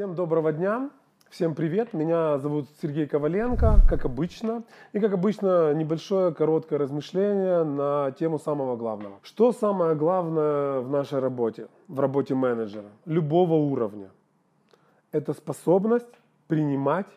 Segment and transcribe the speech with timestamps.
[0.00, 0.88] Всем доброго дня,
[1.28, 1.92] всем привет.
[1.92, 4.62] Меня зовут Сергей Коваленко, как обычно.
[4.94, 9.18] И как обычно, небольшое короткое размышление на тему самого главного.
[9.22, 14.08] Что самое главное в нашей работе, в работе менеджера, любого уровня?
[15.12, 17.08] Это способность принимать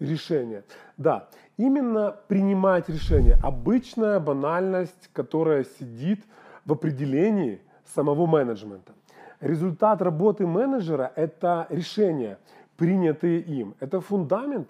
[0.00, 0.64] решения.
[0.96, 1.28] Да,
[1.58, 3.38] именно принимать решения.
[3.40, 6.24] Обычная банальность, которая сидит
[6.64, 7.60] в определении
[7.94, 8.94] самого менеджмента.
[9.42, 12.38] Результат работы менеджера– это решения,
[12.76, 13.74] принятые им.
[13.80, 14.68] Это фундамент,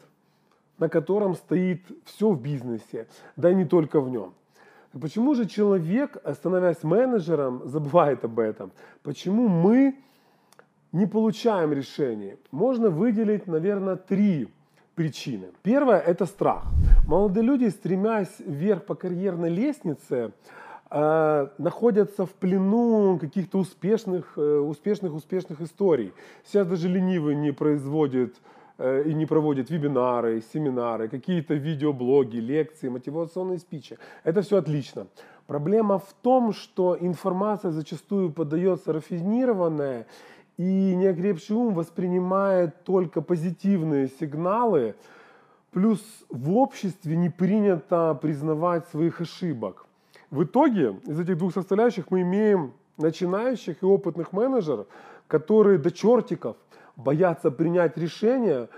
[0.78, 4.32] на котором стоит все в бизнесе, да и не только в нем.
[4.98, 8.72] Почему же человек, становясь менеджером, забывает об этом?
[9.02, 9.94] Почему мы
[10.90, 12.36] не получаем решений?
[12.50, 14.48] Можно выделить, наверное, три
[14.94, 15.48] причины.
[15.62, 16.64] Первое– это страх.
[17.06, 20.32] Молодые люди, стремясь вверх по карьерной лестнице,
[20.92, 26.12] находятся в плену каких-то успешных, э, успешных, успешных историй.
[26.44, 28.36] Сейчас даже ленивый не производит
[28.76, 33.96] э, и не проводит вебинары, семинары, какие-то видеоблоги, лекции, мотивационные спичи.
[34.24, 35.06] Это все отлично.
[35.46, 40.06] Проблема в том, что информация зачастую подается рафинированная,
[40.58, 44.94] и неокрепший ум воспринимает только позитивные сигналы,
[45.70, 49.86] плюс в обществе не принято признавать своих ошибок.
[50.32, 54.86] В итоге из этих двух составляющих мы имеем начинающих и опытных менеджеров,
[55.28, 56.56] которые до чертиков
[56.96, 58.68] боятся принять решение,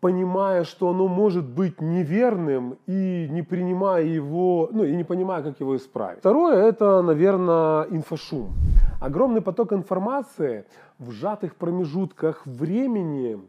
[0.00, 5.58] понимая, что оно может быть неверным и не принимая его, ну и не понимая, как
[5.60, 6.18] его исправить.
[6.18, 8.50] Второе, это, наверное, инфошум.
[9.00, 10.66] Огромный поток информации
[10.98, 13.40] в сжатых промежутках времени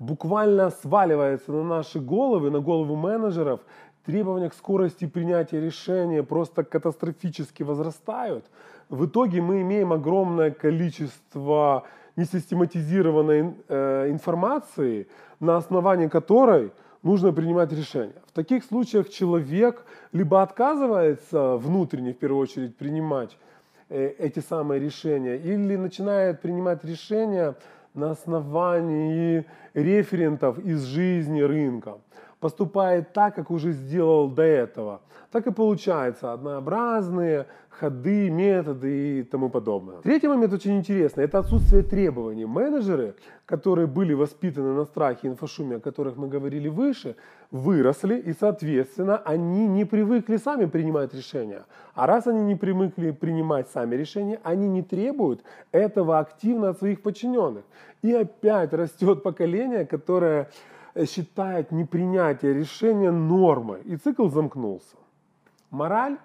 [0.00, 3.60] буквально сваливается на наши головы, на голову менеджеров,
[4.06, 8.44] требования к скорости принятия решения просто катастрофически возрастают.
[8.88, 11.82] В итоге мы имеем огромное количество
[12.14, 15.08] несистематизированной э, информации,
[15.40, 16.70] на основании которой
[17.02, 18.14] нужно принимать решения.
[18.28, 23.36] В таких случаях человек либо отказывается внутренне, в первую очередь, принимать
[23.88, 27.56] э, эти самые решения, или начинает принимать решения
[27.94, 29.44] на основании
[29.74, 31.98] референтов из жизни рынка
[32.40, 35.00] поступает так, как уже сделал до этого.
[35.30, 40.00] Так и получается однообразные ходы, методы и тому подобное.
[40.02, 41.24] Третий момент очень интересный.
[41.24, 42.46] Это отсутствие требований.
[42.46, 43.14] Менеджеры,
[43.44, 47.16] которые были воспитаны на страхе и инфошуме, о которых мы говорили выше,
[47.50, 51.64] выросли и, соответственно, они не привыкли сами принимать решения.
[51.94, 55.42] А раз они не привыкли принимать сами решения, они не требуют
[55.72, 57.64] этого активно от своих подчиненных.
[58.02, 60.48] И опять растет поколение, которое
[61.04, 64.96] считает непринятие решения нормой, и цикл замкнулся.
[65.70, 66.16] Мораль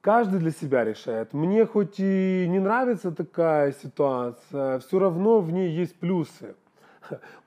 [0.00, 1.32] каждый для себя решает.
[1.34, 6.56] Мне хоть и не нравится такая ситуация, все равно в ней есть плюсы.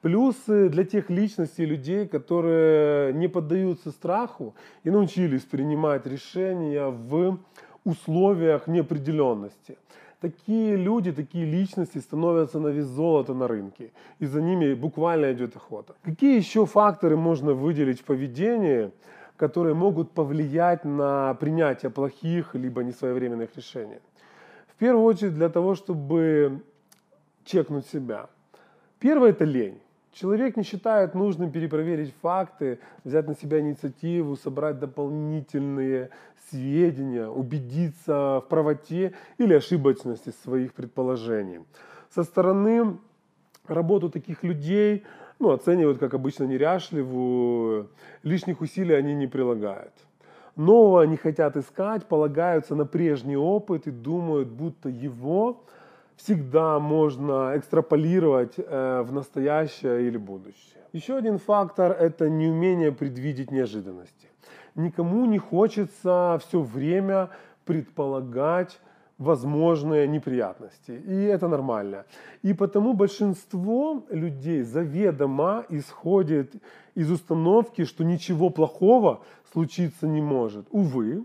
[0.01, 7.37] Плюсы для тех личностей, людей, которые не поддаются страху и научились принимать решения в
[7.83, 9.77] условиях неопределенности
[10.21, 13.91] такие люди, такие личности становятся на вес золота на рынке.
[14.19, 15.95] И за ними буквально идет охота.
[16.03, 18.91] Какие еще факторы можно выделить в поведении,
[19.37, 23.99] которые могут повлиять на принятие плохих либо несвоевременных решений?
[24.67, 26.61] В первую очередь для того, чтобы
[27.43, 28.27] чекнуть себя.
[28.99, 29.79] Первое– это лень.
[30.13, 36.09] Человек не считает нужным перепроверить факты, взять на себя инициативу, собрать дополнительные
[36.49, 41.61] сведения, убедиться в правоте или ошибочности своих предположений.
[42.13, 42.97] Со стороны
[43.67, 45.03] работу таких людей
[45.39, 47.89] ну, оценивают, как обычно, неряшливую,
[48.23, 49.93] лишних усилий они не прилагают.
[50.57, 55.63] Нового не хотят искать, полагаются на прежний опыт и думают, будто его
[56.15, 60.81] всегда можно экстраполировать э, в настоящее или будущее.
[60.93, 64.27] Еще один фактор– это неумение предвидеть неожиданности.
[64.75, 67.29] Никому не хочется все время
[67.65, 68.79] предполагать
[69.17, 70.91] возможные неприятности.
[70.91, 72.05] И это нормально.
[72.41, 76.53] И потому большинство людей заведомо исходит
[76.95, 79.21] из установки, что ничего плохого
[79.53, 80.65] случиться не может.
[80.71, 81.23] Увы,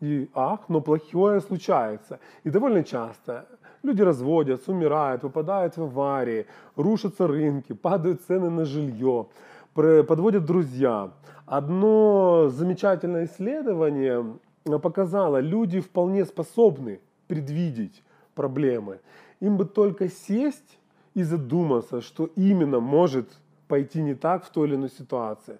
[0.00, 2.18] и ах, но плохое случается.
[2.44, 3.46] И довольно часто
[3.86, 9.28] Люди разводятся, умирают, попадают в аварии, рушатся рынки, падают цены на жилье,
[9.74, 11.12] подводят друзья.
[11.46, 14.24] Одно замечательное исследование
[14.82, 16.98] показало, люди вполне способны
[17.28, 18.02] предвидеть
[18.34, 18.98] проблемы.
[19.38, 20.78] Им бы только сесть
[21.14, 23.38] и задуматься, что именно может
[23.68, 25.58] пойти не так в той или иной ситуации.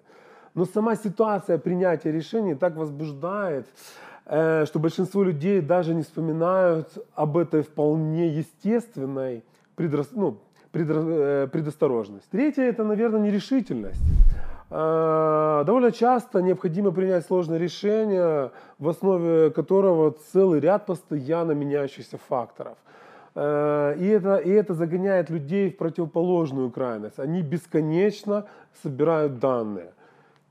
[0.53, 7.37] Но сама ситуация принятия решений так возбуждает, Э, что большинство людей даже не вспоминают об
[7.37, 9.43] этой вполне естественной
[9.75, 10.09] предрас...
[10.11, 10.37] ну,
[10.73, 12.29] э, предосторожность.
[12.29, 14.01] Третье– это, наверное, нерешительность.
[14.69, 22.77] Э, довольно часто необходимо принять сложное решение, в основе которого целый ряд постоянно меняющихся факторов.
[23.35, 27.19] Э, и это, и это загоняет людей в противоположную крайность.
[27.19, 28.45] Они бесконечно
[28.83, 29.93] собирают данные,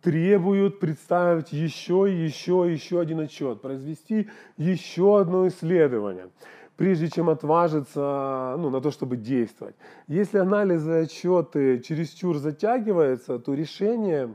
[0.06, 6.28] требуют представить еще, еще, еще один отчет, произвести еще одно исследование
[6.76, 9.74] прежде чем отважиться ну, на то, чтобы действовать.
[10.06, 14.34] Если анализы отчеты чересчур затягиваются, то решение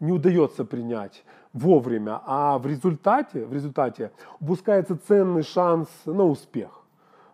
[0.00, 6.82] не удается принять вовремя, а в результате, в результате упускается ценный шанс на успех.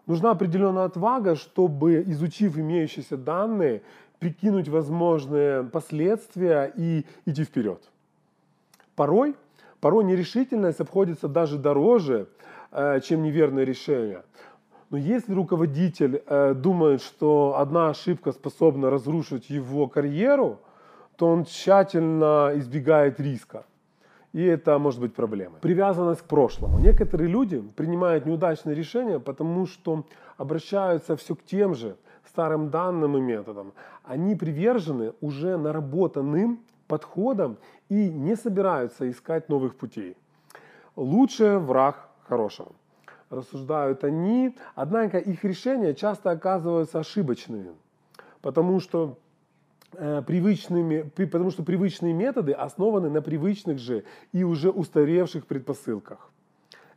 [0.06, 3.82] Нужна определенная отвага, чтобы, изучив имеющиеся данные,
[4.18, 7.82] прикинуть возможные последствия и идти вперед.
[8.96, 9.36] Порой,
[9.80, 12.28] порой нерешительность обходится даже дороже,
[12.70, 14.22] Э, чем неверное решение.
[14.90, 20.60] Но если руководитель э, думает, что одна ошибка способна разрушить его карьеру,
[21.16, 23.64] то он тщательно избегает риска.
[24.32, 25.58] И это может быть проблемой.
[25.60, 26.78] Привязанность к прошлому.
[26.78, 30.04] Некоторые люди принимают неудачные решения, потому что
[30.36, 31.96] обращаются все к тем же
[32.26, 33.72] старым данным и методам.
[34.04, 37.56] Они привержены уже наработанным подходам
[37.88, 40.16] и не собираются искать новых путей.
[40.96, 42.72] Лучший враг хорошего.
[43.30, 47.72] Рассуждают они, однако их решения часто оказываются ошибочными,
[48.40, 49.18] потому что
[49.92, 56.30] привычными, потому что привычные методы основаны на привычных же и уже устаревших предпосылках.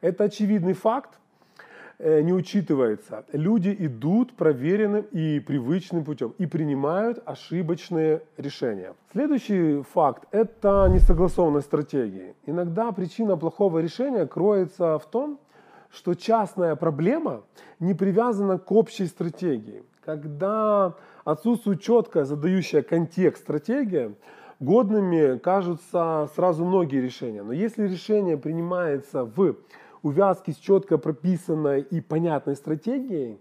[0.01, 1.19] Это очевидный факт,
[1.99, 3.23] э, не учитывается.
[3.31, 8.95] Люди идут проверенным и привычным путем и принимают ошибочные решения.
[9.11, 12.35] Следующий факт– это несогласованность стратегии.
[12.47, 15.39] Иногда причина плохого решения кроется в том,
[15.91, 17.43] что частная проблема
[17.79, 19.83] не привязана к общей стратегии.
[20.03, 20.95] Когда
[21.25, 24.15] отсутствует четко задающая контекст стратегия,
[24.59, 27.43] годными кажутся сразу многие решения.
[27.43, 29.57] Но если решение принимается в
[30.01, 33.37] увязке с четко прописанной и понятной стратегией,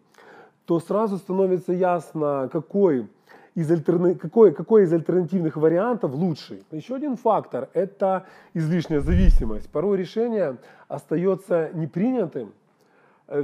[0.66, 3.08] то сразу становится ясно, какой
[3.54, 4.14] из, альтерна...
[4.14, 6.62] какой, какой из альтернативных вариантов лучший.
[6.70, 9.70] Еще один фактор– это излишняя зависимость.
[9.70, 10.58] Порой решение
[10.88, 12.52] остается непринятым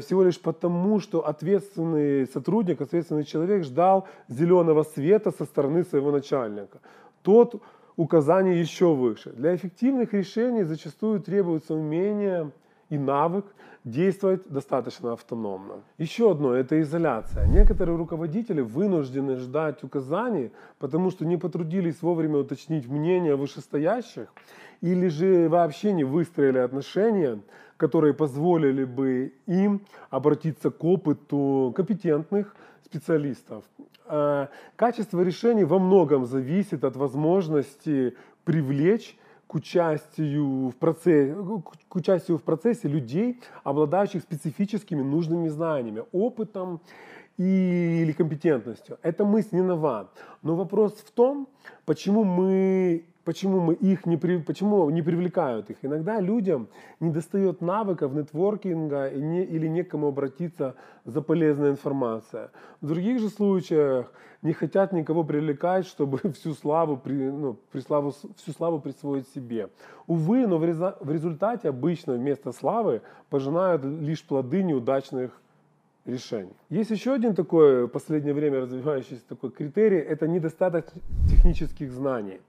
[0.01, 6.81] всего лишь потому, что ответственный сотрудник, ответственный человек ждал зеленого света со стороны своего начальника.
[7.23, 7.63] Тот
[7.97, 9.31] указание еще выше.
[9.31, 12.51] Для эффективных решений зачастую требуется умение
[12.91, 13.47] и навык
[13.85, 15.75] действовать достаточно автономно.
[15.99, 17.47] Еще одно– это изоляция.
[17.47, 24.33] Некоторые руководители вынуждены ждать указаний, потому что не потрудились вовремя уточнить мнение вышестоящих
[24.81, 27.41] или же вообще не выстроили отношения,
[27.77, 29.81] которые позволили бы им
[30.11, 33.65] обратиться к опыту компетентных специалистов.
[34.07, 34.47] Э,
[34.77, 41.35] качество решений во многом зависит от возможности привлечь к участию, в процессе,
[41.89, 46.81] к участию в процессе людей, обладающих специфическими нужными знаниями, опытом
[47.39, 48.99] или компетентностью.
[49.03, 50.11] Эта мысль не нова.
[50.43, 51.49] Но вопрос в том,
[51.85, 55.79] почему мы почему мы их не, при, почему не привлекают их.
[55.83, 56.69] Иногда людям
[57.01, 62.51] не достает навыков нетворкинга и не, или некому обратиться за полезной информацией.
[62.81, 68.13] В других же случаях не хотят никого привлекать, чтобы всю славу, при, ну, при славу,
[68.37, 69.71] всю славу присвоить себе.
[70.07, 75.33] Увы, но в, реза, в результате обычно вместо славы пожинают лишь плоды неудачных
[76.07, 76.55] решений.
[76.71, 80.87] Есть еще один такой в последнее время развивающийся такой критерий, это недостаток
[81.29, 82.41] технических знаний.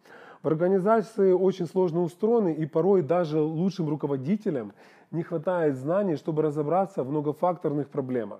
[0.43, 4.73] В организации очень сложно устроены, и порой даже лучшим руководителям
[5.11, 8.39] не хватает знаний, чтобы разобраться в многофакторных проблемах.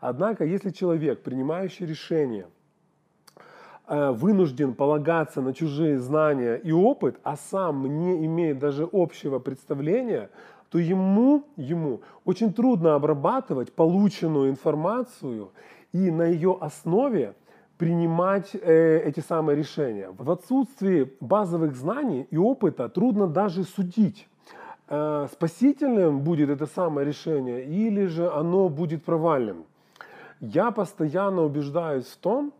[0.00, 2.46] Однако, если человек, принимающий решения,
[3.88, 10.28] э, вынужден полагаться на чужие знания и опыт, а сам не имеет даже общего представления,
[10.70, 15.50] то ему, ему очень трудно обрабатывать полученную информацию
[15.92, 17.34] и на ее основе
[17.78, 20.10] принимать э, эти самые решения.
[20.16, 24.28] В отсутствии базовых знаний и опыта трудно даже судить,
[24.88, 29.64] э, спасительным будет это самое решение или же оно будет провальным.
[30.40, 32.52] Я постоянно убеждаюсь в том,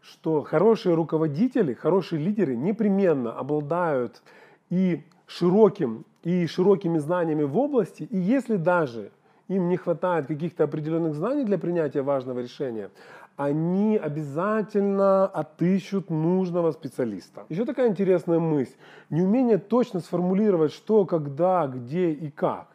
[0.00, 4.22] что хорошие руководители, хорошие лидеры непременно обладают
[4.70, 9.10] и широким и широкими знаниями в области, и если даже
[9.48, 12.90] им не хватает каких-то определенных знаний для принятия важного решения,
[13.36, 17.46] они обязательно отыщут нужного специалиста.
[17.48, 18.74] Еще такая интересная мысль.
[19.10, 22.66] Неумение точно сформулировать, что, когда, где и как.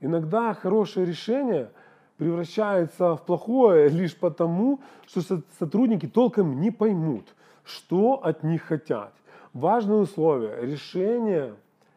[0.00, 1.70] Иногда хорошее решение
[2.16, 5.22] превращается в плохое лишь потому, что
[5.58, 9.12] сотрудники толком не поймут, что от них хотят.
[9.52, 11.54] Важное условие– решение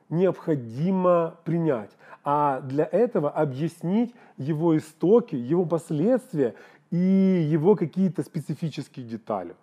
[0.09, 1.91] необходимо принять,
[2.23, 6.55] а для этого объяснить его истоки, его последствия
[6.91, 9.55] и его какие-то специфические детали.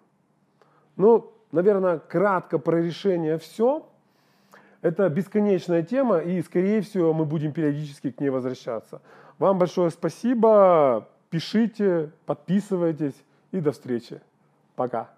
[0.96, 3.86] Ну, наверное, кратко про решение все.
[4.80, 9.02] Это бесконечная тема, и, скорее всего, мы будем периодически к ней возвращаться.
[9.38, 11.08] Вам большое спасибо.
[11.30, 13.14] Пишите, подписывайтесь
[13.52, 14.20] и до встречи.
[14.76, 15.17] Пока.